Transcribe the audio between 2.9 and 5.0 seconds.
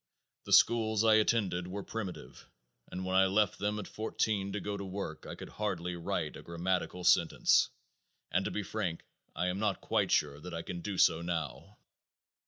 and when I left them at fourteen to go to